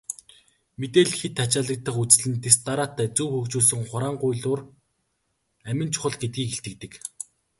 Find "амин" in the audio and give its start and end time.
5.69-5.89